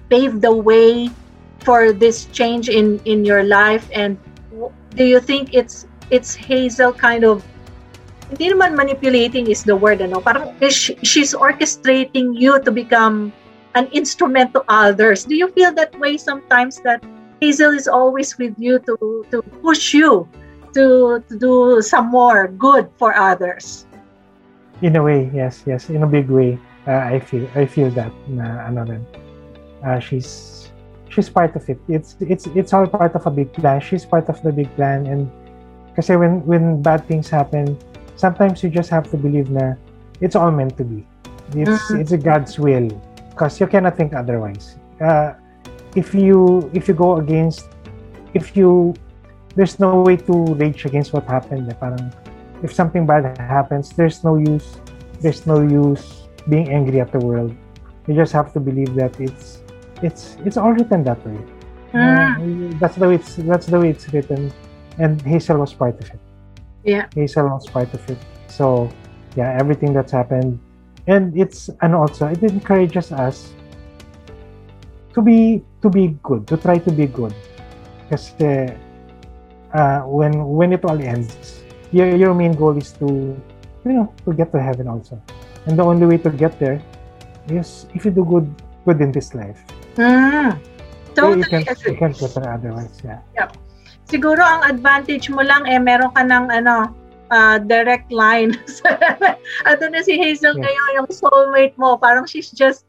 [0.07, 1.11] paved the way
[1.67, 3.91] for this change in in your life?
[3.91, 4.15] And
[4.95, 5.83] do you think it's
[6.15, 7.43] it's Hazel kind of
[8.31, 10.21] hindi naman manipulating is the word, ano?
[10.21, 13.33] Parang she's orchestrating you to become
[13.75, 15.25] an instrument to others.
[15.25, 17.03] Do you feel that way sometimes that
[17.41, 20.27] Hazel is always with you to to push you
[20.73, 23.86] to, to do some more good for others.
[24.82, 26.60] In a way, yes, yes, in a big way.
[26.88, 29.03] Uh, I feel I feel that na ano rin.
[29.84, 30.71] Uh, she's
[31.12, 31.79] she's part of it.
[31.88, 33.84] It's it's it's all part of a big plan.
[33.84, 35.27] She's part of the big plan and
[35.95, 37.75] kasi when when bad things happen,
[38.15, 39.75] sometimes you just have to believe na
[40.23, 41.03] it's all meant to be.
[41.55, 41.99] It's mm-hmm.
[41.99, 42.88] it's a God's will
[43.39, 44.75] because you cannot think otherwise.
[44.99, 45.32] Uh,
[45.95, 47.69] if you if you go against
[48.34, 48.93] if you
[49.56, 51.71] there's no way to rage against what happened.
[51.71, 51.73] Eh.
[51.80, 52.12] Parang,
[52.62, 54.78] if something bad happens, there's no use,
[55.21, 57.56] there's no use being angry at the world.
[58.08, 59.63] You just have to believe that it's
[60.04, 61.39] it's it's all written that way.
[61.93, 62.75] Mm.
[62.75, 64.52] Uh, that's the way it's that's the way it's written,
[64.99, 66.19] and Hazel was part of it.
[66.84, 67.08] Yeah.
[67.15, 68.19] Hazel was part of it.
[68.47, 68.91] So
[69.36, 70.60] yeah, everything that's happened,
[71.07, 73.53] and it's and also it encourages us
[75.13, 77.33] to be to be good, to try to be good,
[78.03, 83.07] because uh, when when it all ends, your your main goal is to
[83.85, 85.21] you know to get to heaven also,
[85.65, 86.81] and the only way to get there
[87.49, 88.47] is if you do good
[88.85, 89.59] good in this life.
[89.95, 90.59] Mm.
[91.17, 91.91] So you Totally can agree.
[91.91, 92.95] you can get there otherwise.
[93.03, 93.49] Yeah.
[94.09, 96.89] siguro ang advantage mo lang eh meron ka ng ano
[97.31, 98.57] uh, direct line.
[99.69, 100.65] Ato na si Hazel Yeah.
[100.65, 101.97] ngayon, yung soulmate mo.
[101.97, 102.85] Parang she's just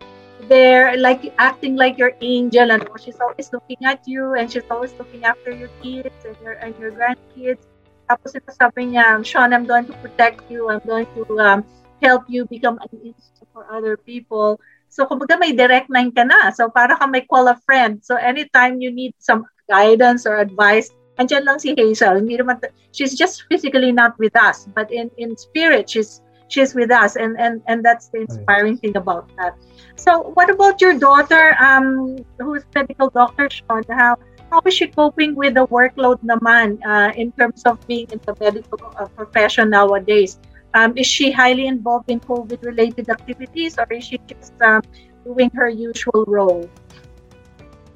[0.49, 2.73] there, like acting like your angel.
[2.73, 6.57] And she's always looking at you and she's always looking after your kids and your
[6.61, 7.63] and your grandkids.
[8.11, 10.67] Tapos ito sabi niya, Sean, I'm going to protect you.
[10.67, 11.61] I'm going to um,
[12.03, 14.59] help you become an angel for other people.
[14.91, 16.51] So, kumbaga may direct line ka na.
[16.51, 18.03] So, para ka may call a friend.
[18.03, 22.17] So, anytime you need some guidance or advice, andyan lang si Hazel.
[22.17, 22.65] Hindi naman,
[22.97, 27.15] she's just physically not with us, but in, in spirit, she's she's with us.
[27.15, 29.55] And, and, and that's the inspiring thing about that.
[29.97, 33.85] So, what about your daughter, um, who is medical doctor, Sean?
[33.93, 34.17] How,
[34.51, 38.35] how is she coping with the workload naman uh, in terms of being in the
[38.41, 40.41] medical uh, profession nowadays?
[40.73, 44.83] Um, is she highly involved in COVID-related activities, or is she just um,
[45.25, 46.71] doing her usual role?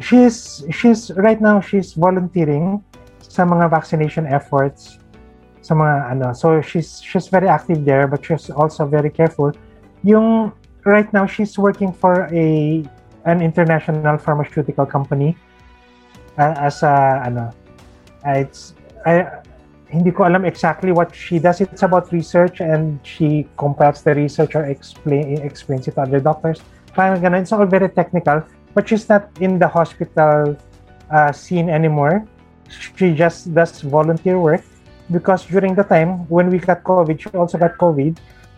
[0.00, 2.82] she's she's right now she's volunteering
[3.34, 5.02] sa mga vaccination efforts
[5.58, 6.26] sa mga ano.
[6.30, 9.50] So she's she's very active there but she's also very careful.
[10.06, 10.54] Yung
[10.86, 12.86] right now she's working for a
[13.26, 15.34] an international pharmaceutical company
[16.38, 17.50] uh, as a ano
[18.22, 19.26] uh, it's I
[19.90, 21.58] hindi ko alam exactly what she does.
[21.58, 26.62] It's about research and she compiles the research or explain explains it to other doctors.
[26.94, 27.42] Parang ganun.
[27.42, 28.46] It's all very technical
[28.78, 30.54] but she's not in the hospital
[31.10, 32.28] uh, scene anymore.
[32.96, 34.62] She just does volunteer work
[35.10, 38.16] because during the time when we got COVID, she also got COVID,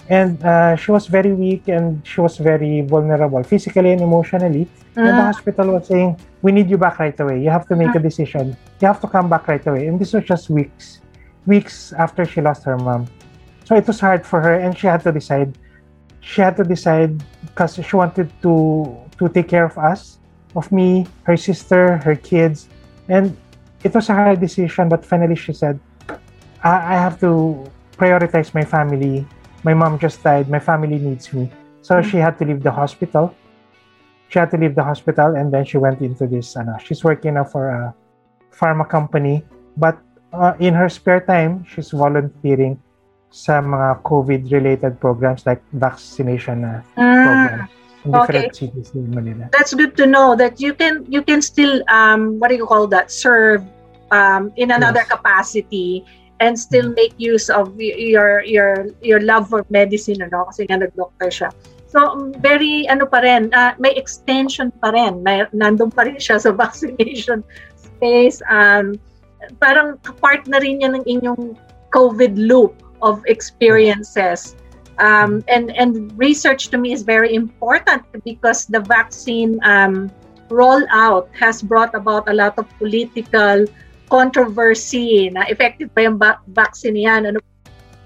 [0.09, 4.69] and uh, she was very weak and she was very vulnerable physically and emotionally.
[4.97, 7.43] And the Ah, hospital was saying, "We need you back right away.
[7.43, 8.57] You have to make a decision.
[8.81, 11.01] You have to come back right away." And this was just weeks,
[11.45, 13.07] weeks after she lost her mom.
[13.65, 15.59] So it was hard for her, and she had to decide.
[16.21, 18.55] She had to decide because she wanted to
[19.19, 20.19] to take care of us,
[20.55, 22.69] of me, her sister, her kids,
[23.09, 23.37] and
[23.87, 24.91] it was a hard decision.
[24.91, 25.79] But finally, she said,
[26.63, 27.63] "I, I have to
[27.95, 29.23] prioritize my family.
[29.63, 30.51] My mom just died.
[30.51, 31.47] My family needs me."
[31.87, 33.31] So she had to leave the hospital.
[34.29, 36.59] She had to leave the hospital, and then she went into this.
[36.59, 37.95] Ano, she's working now for a
[38.51, 39.47] pharma company,
[39.79, 39.95] but
[40.35, 42.83] uh, in her spare time, she's volunteering
[43.31, 47.15] sa mga COVID-related programs like vaccination uh, ah.
[47.23, 47.71] programs
[48.07, 49.45] in different cities in Manila.
[49.53, 52.87] that's good to know that you can you can still um what do you call
[52.87, 53.61] that serve
[54.11, 55.11] um in another Yes.
[55.11, 56.05] capacity
[56.41, 60.45] and still make use of your your your love for medicine ano?
[60.53, 61.51] Kasi nga nag-doctor siya.
[61.89, 65.25] So um, very ano pa rin ah, may extension pa rin.
[65.25, 67.41] May nandun pa rin siya sa vaccination
[67.77, 68.45] space.
[68.53, 69.01] Um
[69.63, 71.57] parang part na rin yan ng inyong
[71.95, 74.57] covid loop of experiences.
[74.97, 80.09] Um, and and research to me is very important because the vaccine um,
[80.49, 83.69] rollout has brought about a lot of political
[84.07, 86.19] controversy na effective ba yung
[86.51, 87.39] vaccine yan ano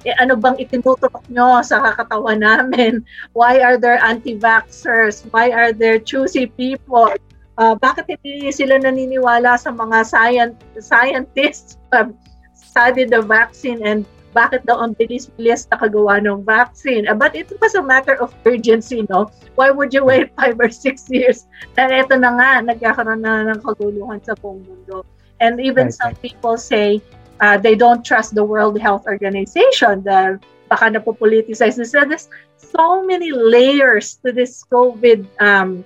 [0.08, 3.04] eh, ano bang itinuturok nyo sa kakatawan namin
[3.38, 7.12] why are there anti-vaxxers why are there choosy people
[7.60, 12.10] uh, bakit hindi sila naniniwala sa mga scient- scientists who have
[12.56, 17.10] studied the vaccine and bakit daw ang bilis-bilis nakagawa ng vaccine.
[17.10, 19.30] Uh, But it was a matter of urgency, no?
[19.58, 21.50] Why would you wait five or six years?
[21.74, 25.02] And ito na nga, nagkakaroon na ng kaguluhan sa buong mundo.
[25.40, 27.00] And even Right, some people say
[27.40, 31.80] uh, they don't trust the World Health Organization dahil baka napopoliticize.
[31.80, 35.84] So there's so many layers to this COVID um,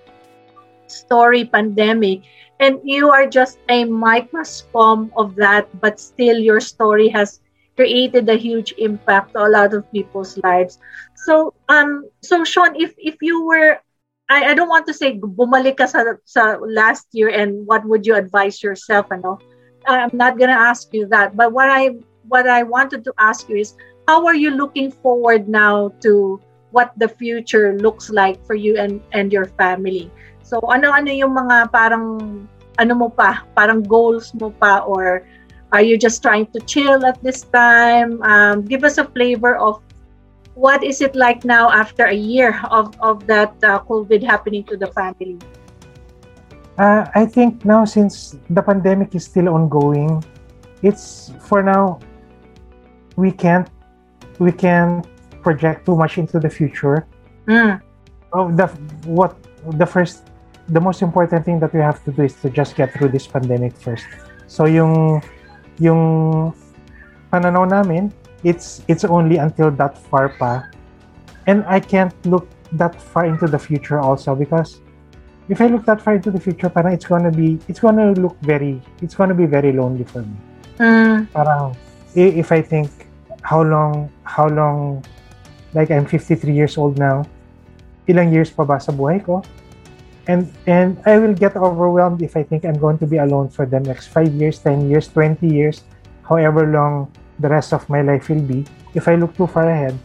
[0.86, 2.22] story pandemic.
[2.60, 7.40] And you are just a microscope of that, but still your story has
[7.74, 10.78] created a huge impact to a lot of people's lives.
[11.26, 13.82] So, um, so Sean, if if you were,
[14.34, 18.02] I, I don't want to say bumalik ka sa, sa last year and what would
[18.02, 19.06] you advise yourself?
[19.14, 19.38] Ano?
[19.86, 21.94] I'm not gonna ask you that, but what I
[22.26, 23.78] what I wanted to ask you is,
[24.08, 26.40] how are you looking forward now to
[26.74, 30.10] what the future looks like for you and and your family?
[30.42, 32.48] So, ano-ano yung mga parang
[32.82, 35.22] ano mo pa, parang goals mo pa or
[35.70, 38.18] are you just trying to chill at this time?
[38.26, 39.78] Um, give us a flavor of
[40.54, 44.76] what is it like now after a year of, of that uh, COVID happening to
[44.76, 45.38] the family?
[46.78, 50.24] Uh, I think now since the pandemic is still ongoing,
[50.82, 52.00] it's for now
[53.16, 53.68] we can't
[54.38, 55.06] we can't
[55.42, 57.06] project too much into the future.
[57.46, 57.80] Mm.
[58.32, 58.66] Of the
[59.06, 59.38] what
[59.78, 60.30] the first
[60.68, 63.26] the most important thing that we have to do is to just get through this
[63.26, 64.06] pandemic first.
[64.46, 65.22] So yung
[65.78, 66.54] yung
[67.30, 68.10] pananaw namin,
[68.44, 70.68] it's it's only until that far pa.
[71.48, 74.80] And I can't look that far into the future also because
[75.48, 78.36] if I look that far into the future, parang it's gonna be it's gonna look
[78.40, 80.36] very it's gonna be very lonely for me.
[80.78, 81.28] Mm.
[81.32, 81.76] Parang
[82.14, 83.08] if I think
[83.42, 85.04] how long how long
[85.74, 87.26] like I'm 53 years old now,
[88.08, 89.42] ilang years pa ba sa buhay ko?
[90.24, 93.68] And and I will get overwhelmed if I think I'm going to be alone for
[93.68, 95.84] the next 5 years, 10 years, 20 years,
[96.24, 98.64] however long the rest of my life will be.
[98.94, 99.98] If I look too far ahead,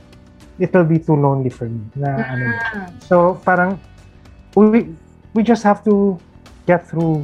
[0.57, 1.81] it will be too lonely for me.
[1.95, 2.89] Na, ano, Mm.
[3.05, 3.15] so
[3.45, 3.77] parang
[4.57, 4.89] we
[5.33, 6.17] we just have to
[6.65, 7.23] get through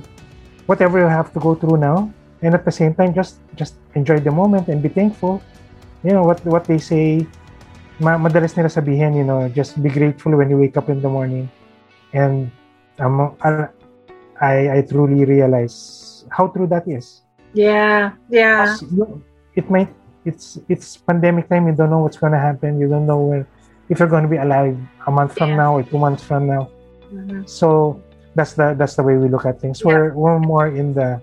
[0.70, 2.10] whatever you have to go through now,
[2.42, 5.42] and at the same time just just enjoy the moment and be thankful.
[6.06, 7.26] You know what what they say.
[7.96, 11.08] Ma madalas nila sabihin, you know, just be grateful when you wake up in the
[11.08, 11.48] morning,
[12.12, 12.52] and
[13.00, 13.32] um,
[14.36, 17.24] I I truly realize how true that is.
[17.56, 18.76] Yeah, yeah.
[18.92, 19.24] You-
[19.56, 19.92] It might
[20.26, 21.68] it's it's pandemic time.
[21.68, 22.80] You don't know what's gonna happen.
[22.80, 23.48] You don't know where
[23.90, 24.78] if you're gonna be alive
[25.08, 25.62] a month from Yeah.
[25.64, 26.70] now or two months from now.
[27.14, 27.48] Mhm.
[27.48, 28.02] So
[28.36, 29.86] that's the that's the way we look at things.
[29.86, 31.22] We're we're more in the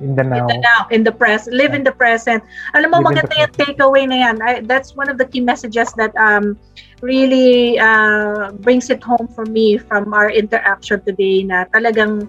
[0.00, 0.44] in the now.
[0.44, 2.44] In the now, in the present, live in the present.
[2.74, 4.36] Alam mo, Live maganda yung takeaway na yan.
[4.42, 6.56] I, that's one of the key messages that um
[7.00, 12.28] really uh, brings it home for me from our interaction today na talagang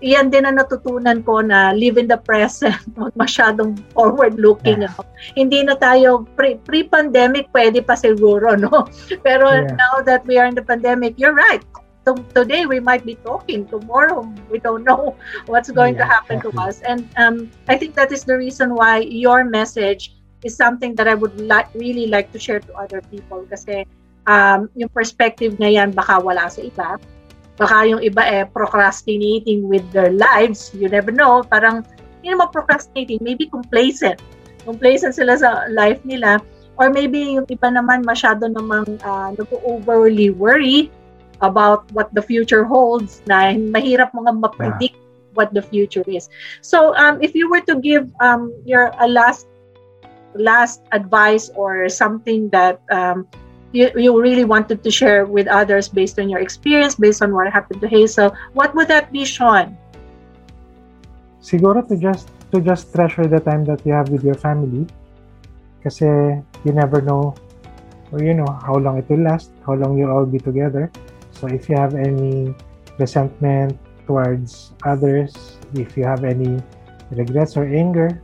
[0.00, 2.76] yan din ang natutunan ko na live in the present,
[3.20, 4.84] masyadong forward-looking.
[4.84, 4.92] Yeah.
[4.96, 5.04] ano.
[5.36, 8.88] Hindi na tayo, pre- pre-pandemic pwede pa siguro, no?
[9.22, 9.76] Pero Yeah.
[9.76, 11.60] now that we are in the pandemic, you're right.
[12.08, 15.12] To- today we might be talking, tomorrow we don't know
[15.52, 16.80] what's going to Yeah, happen to us.
[16.80, 21.12] And um, I think that is the reason why your message is something that I
[21.12, 23.84] would li- really like to share to other people kasi
[24.24, 26.96] um, yung perspective na yan baka wala sa iba.
[27.60, 30.72] Baka yung iba eh procrastinating with their lives.
[30.72, 31.44] You never know.
[31.44, 31.84] Parang
[32.20, 34.16] hindi naman procrastinating, maybe complacent.
[34.64, 36.40] Complacent sila sa life nila.
[36.80, 40.88] Or maybe yung iba naman masyado namang uh, nag-overly worry
[41.44, 44.96] about what the future holds na mahirap mga ma-predict
[45.36, 46.28] what the future is.
[46.60, 49.46] So um, if you were to give um, your a last
[50.34, 53.26] last advice or something that um,
[53.72, 57.52] you, you really wanted to share with others based on your experience, based on what
[57.52, 59.76] happened to Hazel, what would that be, Sean?
[61.42, 64.86] Siguro to just to just treasure the time that you have with your family.
[65.80, 66.04] Kasi
[66.66, 67.32] you never know
[68.12, 70.90] or you know how long it will last, how long you'll all be together.
[71.32, 72.52] So if you have any
[72.98, 76.60] resentment towards others, if you have any
[77.10, 78.20] regrets or anger,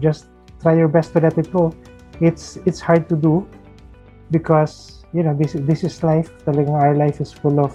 [0.00, 0.26] just
[0.60, 1.72] try your best to let it go.
[2.20, 3.46] It's it's hard to do
[4.30, 6.30] because you know this this is life.
[6.44, 7.74] Talagang our life is full of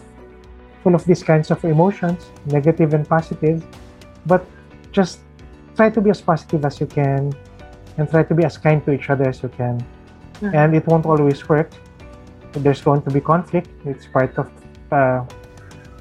[0.83, 3.63] full of these kinds of emotions, negative and positive.
[4.25, 4.45] But
[4.91, 5.19] just
[5.75, 7.33] try to be as positive as you can
[7.97, 9.81] and try to be as kind to each other as you can.
[10.41, 10.53] Mhm.
[10.53, 11.71] And it won't always work.
[12.53, 13.69] There's going to be conflict.
[13.85, 14.47] It's part of
[14.91, 15.25] uh,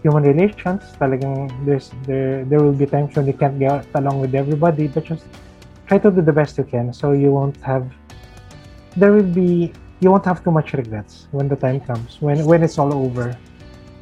[0.03, 0.83] human relations.
[1.01, 5.05] Talagang there's there there will be times when you can't get along with everybody, but
[5.05, 5.25] just
[5.87, 7.85] try to do the best you can so you won't have
[8.97, 9.73] there will be
[10.03, 12.19] you won't have too much regrets when the time comes.
[12.19, 13.39] When when it's all over,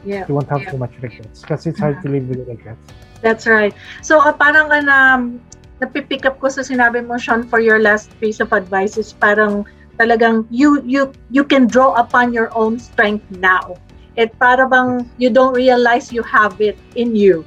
[0.01, 0.25] Yeah.
[0.25, 0.73] you won't have Yeah.
[0.73, 2.81] too much regrets because it's hard to live with regrets.
[3.21, 3.77] That's right.
[4.01, 5.45] So, uh, parang uh, um,
[5.77, 9.69] napipick up ko sa sinabi mo, Sean, for your last piece of advice is parang
[10.01, 13.77] talagang you you you can draw upon your own strength now.
[14.17, 17.45] It para bang you don't realize you have it in you.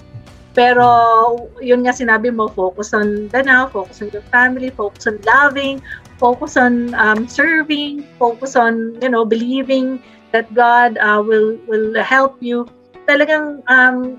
[0.54, 0.86] Pero
[1.66, 5.82] yun nga sinabi mo, focus on the now, focus on your family, focus on loving,
[6.22, 9.98] focus on um, serving, focus on, you know, believing
[10.30, 12.70] that God uh, will will help you.
[13.10, 14.16] Talagang um,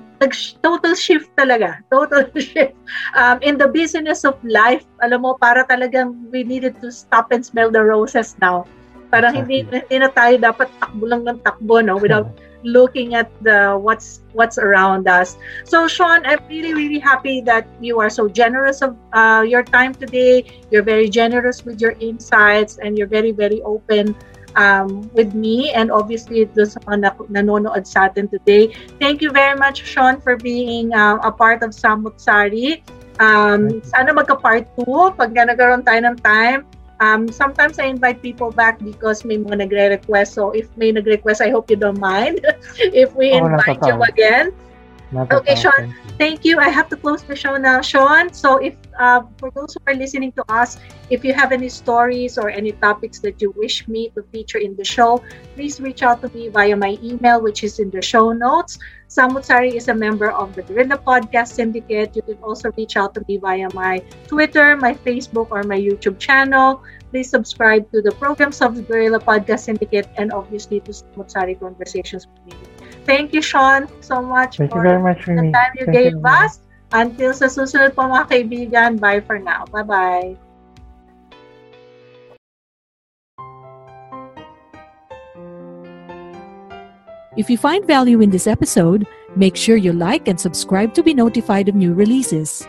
[0.60, 1.80] total shift talaga.
[1.94, 2.76] Total shift.
[3.16, 7.40] Um, in the business of life, alam mo, para talagang we needed to stop and
[7.44, 8.68] smell the roses now.
[9.08, 11.96] Parang hindi, hindi na tayo dapat takbo lang ng takbo, no?
[11.96, 12.28] Without
[12.64, 15.36] looking at the what's what's around us.
[15.64, 19.94] So Sean, I'm really really happy that you are so generous of uh, your time
[19.94, 20.44] today.
[20.70, 24.16] You're very generous with your insights and you're very very open
[24.56, 28.72] um, with me and obviously those mga na- nanonood sa atin today.
[28.98, 32.82] Thank you very much Sean for being uh, a part of Samut Sari.
[33.22, 36.66] Um, sana magka-part 2 pag nagkaroon tayo ng time.
[37.00, 40.34] Um, sometimes I invite people back because may mga nagre-request.
[40.34, 42.40] So if may nag-request, I hope you don't mind
[42.78, 44.52] if we Oh, invite you again.
[45.10, 45.94] Not Okay, Sean.
[46.18, 46.58] Thank you.
[46.58, 48.32] I have to close the show now, Sean.
[48.32, 50.78] So if uh, for those who are listening to us,
[51.10, 54.76] if you have any stories or any topics that you wish me to feature in
[54.76, 55.22] the show,
[55.54, 58.78] please reach out to me via my email, which is in the show notes.
[59.08, 62.16] Samutsari is a member of the Gorilla Podcast Syndicate.
[62.16, 66.18] You can also reach out to me via my Twitter, my Facebook, or my YouTube
[66.18, 66.82] channel.
[67.10, 72.26] Please subscribe to the programs of the Gorilla Podcast Syndicate and obviously to Samutsari Conversations
[72.26, 72.73] with me.
[73.04, 76.12] Thank you, Sean, so much Thank you for very much, the time you Thank gave
[76.16, 76.56] very much.
[76.56, 76.60] us.
[76.94, 79.66] Until sa susunod po mga kaibigan, bye for now.
[79.68, 80.38] Bye-bye.
[87.36, 91.12] If you find value in this episode, make sure you like and subscribe to be
[91.12, 92.62] notified of new releases.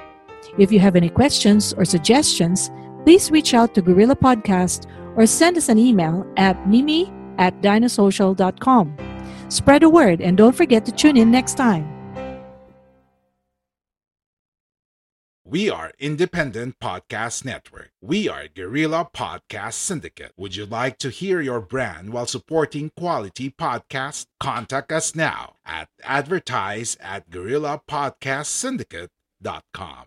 [0.58, 2.72] If you have any questions or suggestions,
[3.06, 9.15] please reach out to Gorilla Podcast or send us an email at mimi at dinosocial.com.
[9.50, 11.92] Spread the word and don't forget to tune in next time.
[15.48, 17.92] We are Independent Podcast Network.
[18.02, 20.32] We are Guerrilla Podcast Syndicate.
[20.36, 24.26] Would you like to hear your brand while supporting quality podcasts?
[24.40, 30.06] Contact us now at advertise at guerrillapodcastsyndicate.com.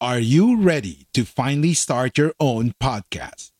[0.00, 3.50] Are you ready to finally start your own podcast?